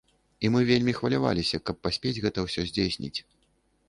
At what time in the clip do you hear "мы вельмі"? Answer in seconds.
0.53-0.95